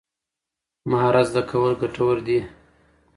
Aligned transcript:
مهارت 0.89 1.25
زده 1.31 1.41
کول 1.49 1.71
ګټور 1.81 2.17
دي. 2.27 2.39